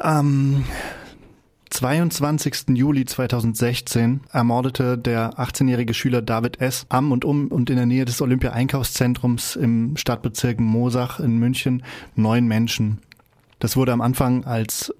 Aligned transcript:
Am 0.00 0.64
22. 1.68 2.70
Juli 2.70 3.04
2016 3.04 4.20
ermordete 4.32 4.96
der 4.96 5.38
18-jährige 5.38 5.92
Schüler 5.92 6.22
David 6.22 6.58
S. 6.58 6.86
am 6.88 7.12
und 7.12 7.26
um 7.26 7.48
und 7.48 7.68
in 7.68 7.76
der 7.76 7.84
Nähe 7.84 8.06
des 8.06 8.22
Olympia-Einkaufszentrums 8.22 9.56
im 9.56 9.98
Stadtbezirk 9.98 10.58
Mosach 10.58 11.20
in 11.20 11.36
München 11.36 11.82
neun 12.16 12.46
Menschen. 12.46 13.00
Das 13.58 13.76
wurde 13.76 13.92
am 13.92 14.00
Anfang 14.00 14.44
als 14.44 14.94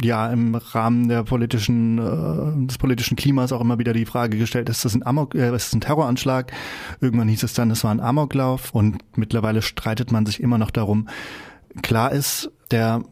ja 0.00 0.30
im 0.30 0.54
Rahmen 0.54 1.08
der 1.08 1.24
politischen 1.24 1.98
äh, 1.98 2.66
des 2.68 2.78
politischen 2.78 3.16
Klimas 3.16 3.50
auch 3.50 3.60
immer 3.60 3.80
wieder 3.80 3.94
die 3.94 4.06
Frage 4.06 4.38
gestellt, 4.38 4.68
ist 4.68 4.84
das 4.84 4.94
ein 4.94 5.04
Amok, 5.04 5.34
äh, 5.34 5.48
ist 5.56 5.66
das 5.66 5.72
ein 5.72 5.80
Terroranschlag? 5.80 6.52
Irgendwann 7.00 7.26
hieß 7.26 7.42
es 7.42 7.54
dann, 7.54 7.72
es 7.72 7.82
war 7.82 7.90
ein 7.90 8.00
Amoklauf 8.00 8.72
und 8.72 8.98
mittlerweile 9.16 9.60
streitet 9.60 10.12
man 10.12 10.24
sich 10.24 10.40
immer 10.40 10.56
noch 10.56 10.70
darum. 10.70 11.08
Klar 11.82 12.12
ist, 12.12 12.52
der 12.70 13.02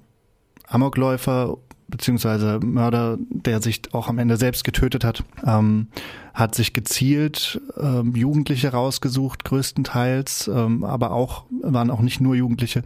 Amokläufer 0.66 1.58
beziehungsweise 1.88 2.60
Mörder, 2.60 3.18
der 3.30 3.62
sich 3.62 3.82
auch 3.92 4.08
am 4.08 4.18
Ende 4.18 4.36
selbst 4.36 4.64
getötet 4.64 5.04
hat, 5.04 5.22
ähm, 5.46 5.88
hat 6.32 6.54
sich 6.54 6.72
gezielt 6.72 7.60
ähm, 7.78 8.14
Jugendliche 8.16 8.70
rausgesucht, 8.70 9.44
größtenteils, 9.44 10.48
ähm, 10.48 10.82
aber 10.82 11.12
auch 11.12 11.44
waren 11.62 11.90
auch 11.90 12.00
nicht 12.00 12.20
nur 12.20 12.34
Jugendliche, 12.34 12.82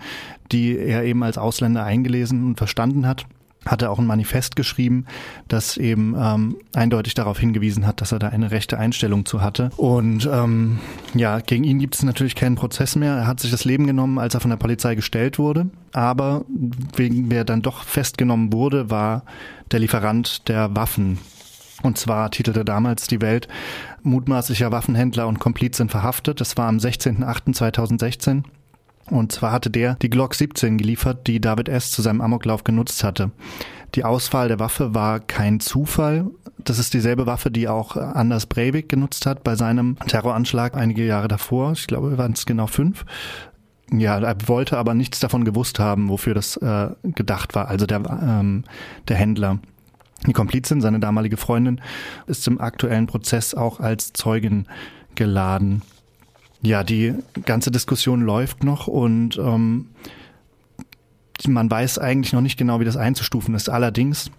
die 0.52 0.76
er 0.76 1.04
eben 1.04 1.22
als 1.22 1.38
Ausländer 1.38 1.84
eingelesen 1.84 2.44
und 2.44 2.58
verstanden 2.58 3.06
hat 3.06 3.26
hatte 3.70 3.90
auch 3.90 3.98
ein 3.98 4.06
Manifest 4.06 4.56
geschrieben, 4.56 5.06
das 5.46 5.76
eben 5.76 6.14
ähm, 6.18 6.56
eindeutig 6.74 7.14
darauf 7.14 7.38
hingewiesen 7.38 7.86
hat, 7.86 8.00
dass 8.00 8.12
er 8.12 8.18
da 8.18 8.28
eine 8.28 8.50
rechte 8.50 8.78
Einstellung 8.78 9.24
zu 9.24 9.40
hatte. 9.40 9.70
Und 9.76 10.28
ähm, 10.30 10.78
ja, 11.14 11.40
gegen 11.40 11.64
ihn 11.64 11.78
gibt 11.78 11.94
es 11.94 12.02
natürlich 12.02 12.34
keinen 12.34 12.56
Prozess 12.56 12.96
mehr. 12.96 13.14
Er 13.14 13.26
hat 13.26 13.40
sich 13.40 13.50
das 13.50 13.64
Leben 13.64 13.86
genommen, 13.86 14.18
als 14.18 14.34
er 14.34 14.40
von 14.40 14.50
der 14.50 14.56
Polizei 14.56 14.94
gestellt 14.94 15.38
wurde. 15.38 15.70
Aber 15.92 16.44
wegen 16.96 17.30
wer 17.30 17.44
dann 17.44 17.62
doch 17.62 17.84
festgenommen 17.84 18.52
wurde, 18.52 18.90
war 18.90 19.22
der 19.70 19.80
Lieferant 19.80 20.48
der 20.48 20.74
Waffen. 20.74 21.18
Und 21.82 21.96
zwar 21.96 22.30
titelte 22.30 22.64
damals 22.64 23.06
die 23.06 23.20
Welt 23.20 23.46
mutmaßlicher 24.02 24.72
Waffenhändler 24.72 25.28
und 25.28 25.38
Kompliz 25.38 25.76
sind 25.76 25.90
verhaftet. 25.90 26.40
Das 26.40 26.56
war 26.56 26.68
am 26.68 26.78
16.08.2016. 26.78 28.42
Und 29.10 29.32
zwar 29.32 29.52
hatte 29.52 29.70
der 29.70 29.94
die 29.94 30.10
Glock 30.10 30.34
17 30.34 30.78
geliefert, 30.78 31.26
die 31.26 31.40
David 31.40 31.68
S. 31.68 31.90
zu 31.90 32.02
seinem 32.02 32.20
Amoklauf 32.20 32.64
genutzt 32.64 33.02
hatte. 33.04 33.30
Die 33.94 34.04
Auswahl 34.04 34.48
der 34.48 34.58
Waffe 34.58 34.94
war 34.94 35.20
kein 35.20 35.60
Zufall. 35.60 36.26
Das 36.58 36.78
ist 36.78 36.92
dieselbe 36.92 37.26
Waffe, 37.26 37.50
die 37.50 37.68
auch 37.68 37.96
Anders 37.96 38.46
Breivik 38.46 38.88
genutzt 38.88 39.24
hat 39.24 39.44
bei 39.44 39.56
seinem 39.56 39.96
Terroranschlag 40.06 40.76
einige 40.76 41.06
Jahre 41.06 41.28
davor. 41.28 41.72
Ich 41.72 41.86
glaube, 41.86 42.18
waren 42.18 42.32
es 42.32 42.44
genau 42.44 42.66
fünf. 42.66 43.06
Ja, 43.90 44.18
er 44.18 44.36
wollte 44.46 44.76
aber 44.76 44.92
nichts 44.92 45.20
davon 45.20 45.44
gewusst 45.44 45.78
haben, 45.78 46.10
wofür 46.10 46.34
das 46.34 46.56
äh, 46.58 46.90
gedacht 47.02 47.54
war. 47.54 47.68
Also 47.68 47.86
der, 47.86 48.02
ähm, 48.22 48.64
der 49.08 49.16
Händler. 49.16 49.60
Die 50.26 50.32
Komplizin, 50.32 50.80
seine 50.80 51.00
damalige 51.00 51.36
Freundin, 51.36 51.80
ist 52.26 52.46
im 52.48 52.60
aktuellen 52.60 53.06
Prozess 53.06 53.54
auch 53.54 53.80
als 53.80 54.12
Zeugin 54.12 54.66
geladen. 55.14 55.82
Ja, 56.62 56.82
die 56.82 57.14
ganze 57.44 57.70
Diskussion 57.70 58.22
läuft 58.22 58.64
noch 58.64 58.88
und 58.88 59.38
ähm, 59.38 59.90
man 61.46 61.70
weiß 61.70 61.98
eigentlich 61.98 62.32
noch 62.32 62.40
nicht 62.40 62.58
genau, 62.58 62.80
wie 62.80 62.84
das 62.84 62.96
einzustufen 62.96 63.54
ist. 63.54 63.68
Allerdings 63.68 64.30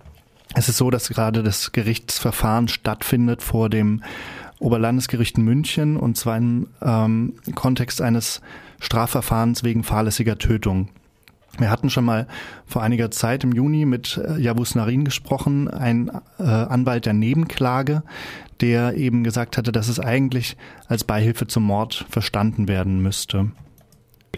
es 0.56 0.68
ist 0.68 0.78
so, 0.78 0.90
dass 0.90 1.10
gerade 1.10 1.44
das 1.44 1.72
Gerichtsverfahren 1.72 2.68
stattfindet 2.68 3.44
vor 3.44 3.70
dem 3.70 4.04
Oberlandesgericht 4.60 5.38
München 5.38 5.96
und 5.96 6.18
zwar 6.18 6.38
im 6.38 6.68
ähm, 6.82 7.36
Kontext 7.56 8.02
eines 8.02 8.42
Strafverfahrens 8.80 9.64
wegen 9.64 9.84
fahrlässiger 9.84 10.38
Tötung. 10.38 10.90
Wir 11.60 11.70
hatten 11.70 11.90
schon 11.90 12.06
mal 12.06 12.28
vor 12.66 12.82
einiger 12.82 13.12
Zeit 13.12 13.44
im 13.44 13.52
Juni 13.52 13.86
mit 13.86 14.18
äh, 14.18 14.40
Javus 14.40 14.76
Narin 14.76 15.06
gesprochen, 15.06 15.68
ein 15.68 16.10
äh, 16.40 16.44
Anwalt 16.44 17.06
der 17.06 17.14
Nebenklage, 17.14 18.04
der 18.62 18.96
eben 18.96 19.24
gesagt 19.24 19.58
hatte, 19.58 19.72
dass 19.72 19.88
es 19.88 20.00
eigentlich 20.00 20.58
als 20.88 21.04
Beihilfe 21.04 21.48
zum 21.48 21.64
Mord 21.64 22.06
verstanden 22.10 22.68
werden 22.68 23.02
müsste. 23.02 23.52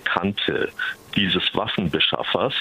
Kante 0.04 0.70
dieses 1.16 1.44
Waffenbeschaffers, 1.54 2.54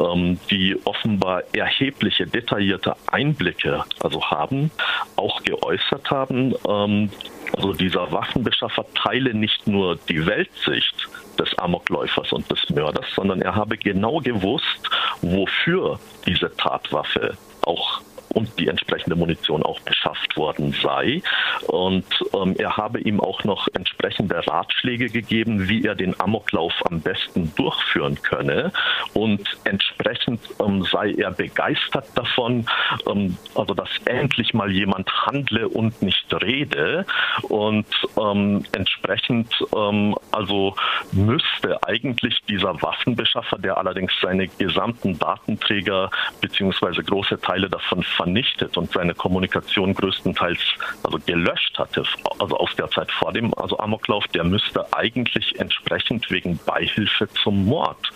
ähm, 0.00 0.38
die 0.50 0.76
offenbar 0.84 1.42
erhebliche 1.52 2.26
detaillierte 2.26 2.94
Einblicke 3.06 3.84
also 4.00 4.22
haben, 4.22 4.70
auch 5.16 5.42
geäußert 5.42 6.10
haben. 6.10 6.54
Ähm, 6.68 7.10
also 7.56 7.72
dieser 7.72 8.10
Waffenbeschaffer 8.12 8.84
teile 8.94 9.34
nicht 9.34 9.66
nur 9.66 9.96
die 10.08 10.26
Weltsicht 10.26 11.08
des 11.38 11.56
Amokläufers 11.58 12.32
und 12.32 12.50
des 12.50 12.68
Mörders, 12.70 13.06
sondern 13.14 13.40
er 13.40 13.54
habe 13.54 13.76
genau 13.76 14.18
gewusst, 14.18 14.90
wofür 15.22 15.98
diese 16.26 16.54
Tatwaffe 16.56 17.36
auch 17.62 18.00
und 18.36 18.58
die 18.58 18.68
entsprechende 18.68 19.16
Munition 19.16 19.62
auch 19.62 19.80
beschafft 19.80 20.36
worden 20.36 20.74
sei. 20.82 21.22
Und 21.68 22.04
ähm, 22.34 22.54
er 22.58 22.76
habe 22.76 23.00
ihm 23.00 23.18
auch 23.18 23.42
noch 23.44 23.66
entsprechende 23.72 24.46
Ratschläge 24.46 25.08
gegeben, 25.08 25.70
wie 25.70 25.86
er 25.86 25.94
den 25.94 26.18
Amoklauf 26.20 26.74
am 26.84 27.00
besten 27.00 27.50
durchführen 27.54 28.20
könne. 28.20 28.72
Und 29.14 29.48
entsprechend 29.64 30.40
ähm, 30.60 30.84
sei 30.84 31.12
er 31.12 31.30
begeistert 31.30 32.06
davon, 32.14 32.66
ähm, 33.10 33.38
also 33.54 33.72
dass 33.72 33.88
endlich 34.04 34.52
mal 34.52 34.70
jemand 34.70 35.10
handle 35.24 35.66
und 35.68 36.02
nicht 36.02 36.26
rede. 36.42 37.06
Und 37.48 37.86
ähm, 38.20 38.64
entsprechend 38.72 39.50
ähm, 39.74 40.14
also 40.30 40.74
müsste 41.12 41.82
eigentlich 41.86 42.42
dieser 42.50 42.82
Waffenbeschaffer, 42.82 43.56
der 43.56 43.78
allerdings 43.78 44.12
seine 44.20 44.46
gesamten 44.48 45.18
Datenträger 45.18 46.10
beziehungsweise 46.42 47.02
große 47.02 47.40
Teile 47.40 47.70
davon 47.70 48.02
vernichtet 48.26 48.76
und 48.76 48.90
seine 48.92 49.14
Kommunikation 49.14 49.94
größtenteils 49.94 50.58
also 51.04 51.18
gelöscht 51.24 51.78
hatte, 51.78 52.02
also 52.40 52.56
aus 52.56 52.74
der 52.76 52.90
Zeit 52.90 53.10
vor 53.12 53.32
dem 53.32 53.54
also 53.54 53.78
Amoklauf, 53.78 54.26
der 54.34 54.42
müsste 54.42 54.84
eigentlich 54.92 55.58
entsprechend 55.60 56.28
wegen 56.30 56.58
Beihilfe 56.66 57.28
zum 57.42 57.66
Mord 57.66 58.12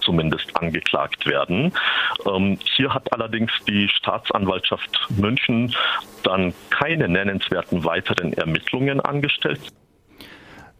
zumindest 0.00 0.56
angeklagt 0.56 1.26
werden. 1.26 1.72
Ähm, 2.26 2.58
hier 2.74 2.92
hat 2.92 3.12
allerdings 3.12 3.52
die 3.68 3.88
Staatsanwaltschaft 3.88 4.90
München 5.10 5.72
dann 6.24 6.52
keine 6.70 7.08
nennenswerten 7.08 7.84
weiteren 7.84 8.32
Ermittlungen 8.32 9.00
angestellt. 9.00 9.60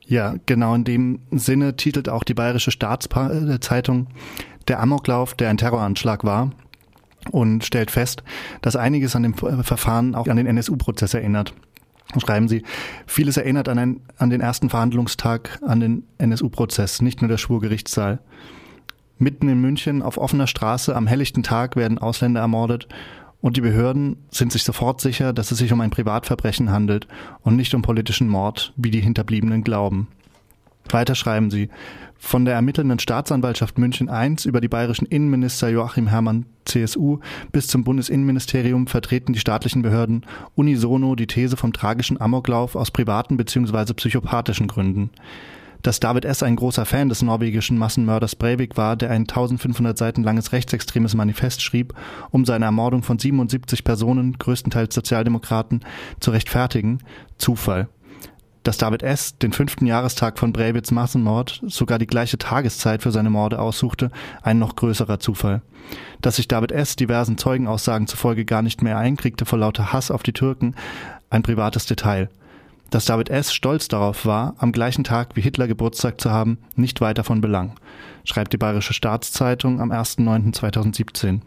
Ja, 0.01 0.35
genau 0.47 0.75
in 0.75 0.83
dem 0.83 1.21
Sinne 1.31 1.77
titelt 1.77 2.09
auch 2.09 2.25
die 2.25 2.35
Bayerische 2.35 2.73
Staatszeitung 2.73 4.09
der 4.67 4.81
Amoklauf, 4.81 5.35
der 5.35 5.51
ein 5.51 5.57
Terroranschlag 5.57 6.25
war 6.25 6.51
und 7.31 7.65
stellt 7.65 7.91
fest, 7.91 8.23
dass 8.61 8.77
einiges 8.77 9.17
an 9.17 9.23
dem 9.23 9.35
Verfahren 9.35 10.15
auch 10.15 10.27
an 10.27 10.37
den 10.37 10.47
NSU-Prozess 10.47 11.15
erinnert. 11.15 11.55
Schreiben 12.21 12.49
Sie, 12.49 12.63
vieles 13.07 13.37
erinnert 13.37 13.69
an, 13.69 13.79
ein, 13.79 14.01
an 14.19 14.31
den 14.31 14.41
ersten 14.41 14.69
Verhandlungstag 14.69 15.59
an 15.63 15.81
den 15.81 16.05
NSU-Prozess, 16.19 17.01
nicht 17.01 17.23
nur 17.23 17.29
der 17.29 17.39
Schwurgerichtssaal. 17.39 18.21
Mitten 19.19 19.49
in 19.49 19.61
München 19.61 20.03
auf 20.03 20.19
offener 20.19 20.47
Straße 20.47 20.95
am 20.95 21.07
helllichten 21.07 21.43
Tag 21.43 21.77
werden 21.77 21.99
Ausländer 21.99 22.41
ermordet 22.41 22.89
und 23.41 23.57
die 23.57 23.61
Behörden 23.61 24.17
sind 24.31 24.53
sich 24.53 24.65
sofort 24.65 25.01
sicher, 25.01 25.33
dass 25.33 25.51
es 25.51 25.59
sich 25.59 25.73
um 25.73 25.81
ein 25.81 25.91
Privatverbrechen 25.91 26.71
handelt 26.71 27.09
und 27.43 27.57
nicht 27.57 27.75
um 27.75 27.83
politischen 27.83 28.29
Mord, 28.29 28.73
wie 28.77 28.91
die 28.91 29.01
Hinterbliebenen 29.01 29.65
glauben. 29.65 30.09
Weiter 30.91 31.15
schreiben 31.15 31.51
sie, 31.51 31.69
von 32.23 32.45
der 32.45 32.55
ermittelnden 32.55 33.01
Staatsanwaltschaft 33.01 33.79
München 33.79 34.09
I 34.09 34.37
über 34.45 34.61
die 34.61 34.69
bayerischen 34.69 35.07
Innenminister 35.07 35.69
Joachim 35.69 36.07
Herrmann 36.07 36.47
CSU 36.65 37.19
bis 37.51 37.67
zum 37.67 37.83
Bundesinnenministerium 37.83 38.87
vertreten 38.87 39.33
die 39.33 39.41
staatlichen 39.41 39.83
Behörden 39.83 40.25
unisono 40.55 41.17
die 41.17 41.27
These 41.27 41.57
vom 41.57 41.73
tragischen 41.73 42.21
Amoklauf 42.21 42.77
aus 42.77 42.93
privaten 42.93 43.37
bzw. 43.37 43.95
psychopathischen 43.95 44.69
Gründen. 44.69 45.11
Dass 45.83 45.99
David 45.99 46.25
S. 46.25 46.45
ein 46.45 46.55
großer 46.55 46.87
Fan 46.87 47.09
des 47.09 47.23
norwegischen 47.23 47.77
Massenmörders 47.77 48.37
Breivik 48.37 48.77
war, 48.77 48.95
der 48.95 49.11
ein 49.11 49.23
1500 49.23 49.99
Seiten 49.99 50.23
langes 50.23 50.53
rechtsextremes 50.53 51.17
Manifest 51.17 51.61
schrieb, 51.61 51.93
um 52.31 52.45
seine 52.45 52.67
Ermordung 52.67 53.03
von 53.03 53.19
77 53.19 53.83
Personen, 53.83 54.39
größtenteils 54.39 54.95
Sozialdemokraten, 54.95 55.81
zu 56.21 56.31
rechtfertigen, 56.31 57.01
Zufall 57.37 57.89
dass 58.63 58.79
David 58.79 59.03
S. 59.03 59.37
den 59.39 59.53
fünften 59.53 59.87
Jahrestag 59.87 60.39
von 60.39 60.53
Breivits 60.53 60.91
Massenmord 60.91 61.61
sogar 61.67 61.99
die 61.99 62.07
gleiche 62.07 62.39
Tageszeit 62.39 63.03
für 63.03 63.11
seine 63.11 63.31
Morde 63.31 63.59
aussuchte, 63.59 64.11
ein 64.43 64.59
noch 64.59 64.77
größerer 64.77 65.19
Zufall. 65.19 65.63
Dass 66.21 66.37
sich 66.37 66.49
David 66.49 66.73
S. 66.73 66.97
diversen 66.97 67.39
Zeugenaussagen 67.39 68.07
zufolge 68.07 68.45
gar 68.45 68.63
nicht 68.63 68.83
mehr 68.83 68.99
einkriegte 68.99 69.45
vor 69.45 69.59
lauter 69.59 69.93
Hass 69.93 70.11
auf 70.11 70.23
die 70.23 70.33
Türken, 70.33 70.75
ein 71.31 71.43
privates 71.43 71.87
Detail. 71.87 72.29
Dass 72.91 73.07
David 73.07 73.31
S. 73.31 73.53
stolz 73.53 73.89
darauf 73.89 74.27
war, 74.27 74.55
am 74.59 74.71
gleichen 74.71 75.03
Tag 75.03 75.35
wie 75.35 75.41
Hitler 75.41 75.67
Geburtstag 75.67 76.21
zu 76.21 76.31
haben, 76.31 76.59
nicht 76.77 77.01
weiter 77.01 77.25
von 77.25 77.41
Belang, 77.41 77.73
schreibt 78.25 78.53
die 78.53 78.59
Bayerische 78.59 78.93
Staatszeitung 78.93 79.81
am 79.81 79.91
1.9.2017. 79.91 81.41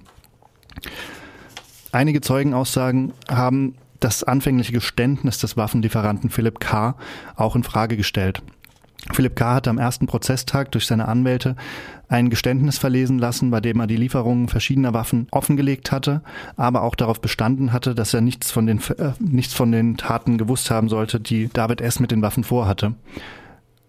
Einige 1.91 2.19
Zeugenaussagen 2.19 3.13
haben 3.29 3.75
das 3.99 4.23
anfängliche 4.23 4.73
Geständnis 4.73 5.37
des 5.37 5.57
Waffenlieferanten 5.57 6.29
Philipp 6.29 6.59
K. 6.59 6.95
auch 7.35 7.55
in 7.55 7.63
Frage 7.63 7.97
gestellt. 7.97 8.41
Philipp 9.13 9.35
K. 9.35 9.53
hatte 9.53 9.69
am 9.69 9.77
ersten 9.77 10.07
Prozesstag 10.07 10.71
durch 10.71 10.87
seine 10.87 11.07
Anwälte 11.07 11.55
ein 12.07 12.29
Geständnis 12.29 12.77
verlesen 12.77 13.19
lassen, 13.19 13.51
bei 13.51 13.61
dem 13.61 13.79
er 13.79 13.87
die 13.87 13.97
Lieferungen 13.97 14.47
verschiedener 14.47 14.93
Waffen 14.93 15.27
offengelegt 15.31 15.91
hatte, 15.91 16.21
aber 16.55 16.81
auch 16.81 16.95
darauf 16.95 17.21
bestanden 17.21 17.71
hatte, 17.71 17.93
dass 17.93 18.13
er 18.13 18.21
nichts 18.21 18.51
von 18.51 18.65
den, 18.65 18.79
äh, 18.97 19.11
nichts 19.19 19.53
von 19.53 19.71
den 19.71 19.97
Taten 19.97 20.37
gewusst 20.37 20.71
haben 20.71 20.89
sollte, 20.89 21.19
die 21.19 21.49
David 21.49 21.81
S. 21.81 21.99
mit 21.99 22.11
den 22.11 22.21
Waffen 22.21 22.43
vorhatte. 22.43 22.95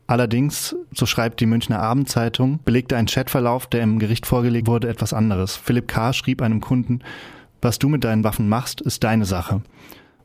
Allerdings, 0.06 0.76
so 0.92 1.04
schreibt 1.04 1.40
die 1.40 1.46
Münchner 1.46 1.80
Abendzeitung, 1.80 2.60
belegte 2.64 2.96
ein 2.96 3.06
Chatverlauf, 3.06 3.66
der 3.66 3.82
im 3.82 3.98
Gericht 3.98 4.26
vorgelegt 4.26 4.68
wurde, 4.68 4.88
etwas 4.88 5.12
anderes. 5.12 5.56
Philipp 5.56 5.88
K. 5.88 6.12
schrieb 6.12 6.42
einem 6.42 6.60
Kunden, 6.60 7.00
was 7.62 7.78
du 7.78 7.88
mit 7.88 8.04
deinen 8.04 8.24
Waffen 8.24 8.48
machst, 8.48 8.80
ist 8.80 9.04
deine 9.04 9.24
Sache. 9.24 9.62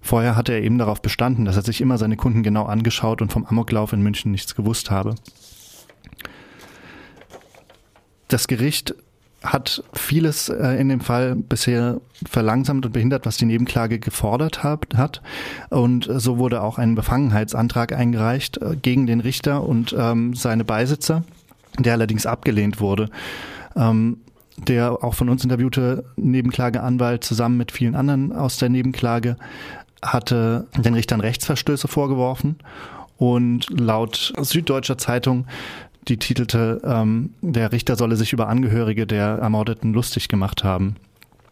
Vorher 0.01 0.35
hatte 0.35 0.53
er 0.53 0.63
eben 0.63 0.77
darauf 0.77 1.01
bestanden, 1.01 1.45
dass 1.45 1.55
er 1.55 1.61
sich 1.61 1.79
immer 1.79 1.97
seine 1.97 2.17
Kunden 2.17 2.43
genau 2.43 2.65
angeschaut 2.65 3.21
und 3.21 3.31
vom 3.31 3.45
Amoklauf 3.45 3.93
in 3.93 4.01
München 4.01 4.31
nichts 4.31 4.55
gewusst 4.55 4.89
habe. 4.89 5.15
Das 8.27 8.47
Gericht 8.47 8.95
hat 9.43 9.83
vieles 9.93 10.49
äh, 10.49 10.79
in 10.79 10.89
dem 10.89 11.01
Fall 11.01 11.35
bisher 11.35 11.99
verlangsamt 12.27 12.85
und 12.85 12.91
behindert, 12.91 13.25
was 13.25 13.37
die 13.37 13.45
Nebenklage 13.45 13.99
gefordert 13.99 14.63
hat. 14.63 15.21
Und 15.69 16.07
so 16.09 16.37
wurde 16.37 16.61
auch 16.61 16.77
ein 16.77 16.95
Befangenheitsantrag 16.95 17.93
eingereicht 17.93 18.57
äh, 18.57 18.75
gegen 18.75 19.07
den 19.07 19.19
Richter 19.19 19.63
und 19.63 19.95
ähm, 19.97 20.35
seine 20.35 20.63
Beisitzer, 20.63 21.23
der 21.79 21.93
allerdings 21.93 22.25
abgelehnt 22.25 22.79
wurde. 22.79 23.09
Ähm, 23.75 24.17
der 24.67 25.03
auch 25.03 25.13
von 25.13 25.29
uns 25.29 25.43
interviewte 25.43 26.05
Nebenklageanwalt 26.15 27.23
zusammen 27.23 27.57
mit 27.57 27.71
vielen 27.71 27.95
anderen 27.95 28.31
aus 28.31 28.57
der 28.57 28.69
Nebenklage 28.69 29.35
hatte 30.03 30.67
den 30.77 30.93
Richtern 30.93 31.21
Rechtsverstöße 31.21 31.87
vorgeworfen 31.87 32.57
und 33.17 33.67
laut 33.69 34.33
Süddeutscher 34.39 34.97
Zeitung 34.97 35.45
die 36.07 36.17
titelte, 36.17 36.81
ähm, 36.83 37.35
der 37.41 37.71
Richter 37.71 37.95
solle 37.95 38.15
sich 38.15 38.33
über 38.33 38.47
Angehörige 38.47 39.05
der 39.05 39.37
Ermordeten 39.37 39.93
lustig 39.93 40.27
gemacht 40.27 40.63
haben. 40.63 40.95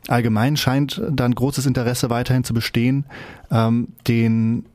Allgemein 0.08 0.58
scheint 0.58 1.02
dann 1.12 1.36
großes 1.36 1.68
Interesse 1.68 2.10
weiterhin 2.10 2.44
zu 2.44 2.56
bestehen, 2.56 3.06
ähm, 3.52 3.90
den 4.08 4.66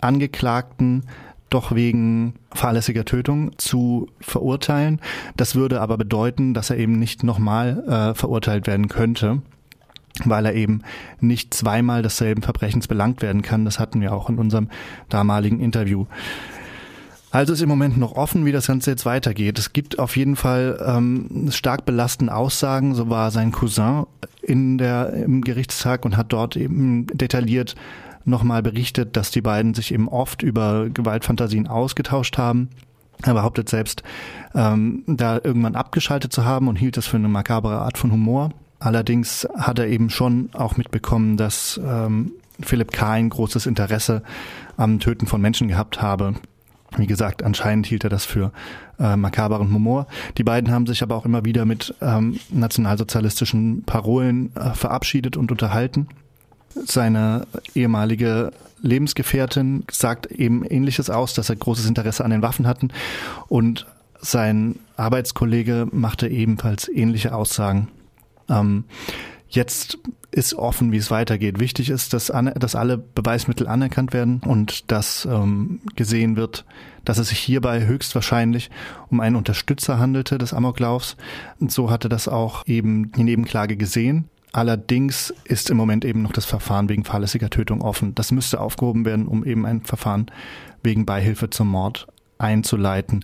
Angeklagten 0.00 1.04
doch 1.54 1.74
wegen 1.74 2.34
fahrlässiger 2.52 3.04
Tötung 3.04 3.52
zu 3.58 4.08
verurteilen. 4.20 5.00
Das 5.36 5.54
würde 5.54 5.80
aber 5.80 5.96
bedeuten, 5.96 6.52
dass 6.52 6.70
er 6.70 6.76
eben 6.76 6.98
nicht 6.98 7.22
nochmal 7.22 7.84
äh, 7.88 8.14
verurteilt 8.14 8.66
werden 8.66 8.88
könnte 8.88 9.42
weil 10.24 10.46
er 10.46 10.54
eben 10.54 10.82
nicht 11.20 11.52
zweimal 11.54 12.02
desselben 12.02 12.42
Verbrechens 12.42 12.86
belangt 12.86 13.20
werden 13.20 13.42
kann. 13.42 13.64
Das 13.64 13.80
hatten 13.80 14.00
wir 14.00 14.12
auch 14.12 14.30
in 14.30 14.38
unserem 14.38 14.68
damaligen 15.08 15.58
Interview. 15.58 16.06
Also 17.32 17.52
ist 17.52 17.62
im 17.62 17.68
Moment 17.68 17.98
noch 17.98 18.12
offen, 18.12 18.44
wie 18.44 18.52
das 18.52 18.68
Ganze 18.68 18.92
jetzt 18.92 19.06
weitergeht. 19.06 19.58
Es 19.58 19.72
gibt 19.72 19.98
auf 19.98 20.16
jeden 20.16 20.36
Fall 20.36 20.80
ähm, 20.86 21.48
stark 21.50 21.84
belastende 21.84 22.32
Aussagen. 22.32 22.94
So 22.94 23.10
war 23.10 23.32
sein 23.32 23.50
Cousin 23.50 24.04
in 24.40 24.78
der, 24.78 25.12
im 25.14 25.40
Gerichtstag 25.40 26.04
und 26.04 26.16
hat 26.16 26.32
dort 26.32 26.54
eben 26.54 27.08
detailliert 27.08 27.74
nochmal 28.24 28.62
berichtet, 28.62 29.16
dass 29.16 29.30
die 29.30 29.42
beiden 29.42 29.74
sich 29.74 29.92
eben 29.92 30.08
oft 30.08 30.42
über 30.42 30.88
Gewaltfantasien 30.88 31.66
ausgetauscht 31.66 32.38
haben. 32.38 32.70
Er 33.22 33.34
behauptet 33.34 33.68
selbst, 33.68 34.02
ähm, 34.54 35.04
da 35.06 35.40
irgendwann 35.42 35.76
abgeschaltet 35.76 36.32
zu 36.32 36.44
haben 36.44 36.68
und 36.68 36.76
hielt 36.76 36.96
das 36.96 37.06
für 37.06 37.16
eine 37.16 37.28
makabere 37.28 37.78
Art 37.78 37.98
von 37.98 38.12
Humor. 38.12 38.50
Allerdings 38.80 39.48
hat 39.56 39.78
er 39.78 39.86
eben 39.86 40.10
schon 40.10 40.50
auch 40.52 40.76
mitbekommen, 40.76 41.36
dass 41.36 41.80
ähm, 41.82 42.32
Philipp 42.60 42.92
K. 42.92 43.20
großes 43.20 43.66
Interesse 43.66 44.22
am 44.76 45.00
Töten 45.00 45.26
von 45.26 45.40
Menschen 45.40 45.68
gehabt 45.68 46.02
habe. 46.02 46.34
Wie 46.96 47.06
gesagt, 47.06 47.42
anscheinend 47.42 47.86
hielt 47.86 48.04
er 48.04 48.10
das 48.10 48.24
für 48.24 48.52
äh, 49.00 49.16
makaberen 49.16 49.72
Humor. 49.72 50.06
Die 50.38 50.44
beiden 50.44 50.70
haben 50.70 50.86
sich 50.86 51.02
aber 51.02 51.16
auch 51.16 51.24
immer 51.24 51.44
wieder 51.44 51.64
mit 51.64 51.94
ähm, 52.00 52.38
nationalsozialistischen 52.50 53.82
Parolen 53.84 54.54
äh, 54.54 54.74
verabschiedet 54.74 55.36
und 55.36 55.50
unterhalten. 55.50 56.08
Seine 56.86 57.46
ehemalige 57.74 58.52
Lebensgefährtin 58.82 59.84
sagt 59.90 60.26
eben 60.26 60.64
ähnliches 60.64 61.10
aus, 61.10 61.34
dass 61.34 61.48
er 61.48 61.56
großes 61.56 61.86
Interesse 61.86 62.24
an 62.24 62.30
den 62.30 62.42
Waffen 62.42 62.66
hatten 62.66 62.90
und 63.48 63.86
sein 64.20 64.78
Arbeitskollege 64.96 65.86
machte 65.92 66.28
ebenfalls 66.28 66.88
ähnliche 66.88 67.34
Aussagen. 67.34 67.88
Ähm, 68.48 68.84
jetzt 69.48 69.98
ist 70.30 70.54
offen, 70.54 70.92
wie 70.92 70.96
es 70.96 71.10
weitergeht. 71.10 71.60
Wichtig 71.60 71.90
ist, 71.90 72.12
dass, 72.12 72.32
dass 72.56 72.74
alle 72.74 72.98
Beweismittel 72.98 73.68
anerkannt 73.68 74.12
werden 74.12 74.40
und 74.44 74.90
dass 74.90 75.26
ähm, 75.30 75.80
gesehen 75.94 76.36
wird, 76.36 76.64
dass 77.04 77.18
es 77.18 77.28
sich 77.28 77.38
hierbei 77.38 77.86
höchstwahrscheinlich 77.86 78.70
um 79.10 79.20
einen 79.20 79.36
Unterstützer 79.36 79.98
handelte 79.98 80.38
des 80.38 80.52
Amoklaufs. 80.52 81.16
Und 81.60 81.70
so 81.70 81.90
hatte 81.90 82.08
das 82.08 82.26
auch 82.26 82.66
eben 82.66 83.12
die 83.12 83.22
Nebenklage 83.22 83.76
gesehen. 83.76 84.28
Allerdings 84.54 85.34
ist 85.46 85.68
im 85.68 85.76
Moment 85.76 86.04
eben 86.04 86.22
noch 86.22 86.30
das 86.30 86.44
Verfahren 86.44 86.88
wegen 86.88 87.02
fahrlässiger 87.02 87.50
Tötung 87.50 87.82
offen. 87.82 88.14
Das 88.14 88.30
müsste 88.30 88.60
aufgehoben 88.60 89.04
werden, 89.04 89.26
um 89.26 89.44
eben 89.44 89.66
ein 89.66 89.80
Verfahren 89.80 90.26
wegen 90.84 91.04
Beihilfe 91.04 91.50
zum 91.50 91.66
Mord 91.66 92.06
einzuleiten. 92.38 93.22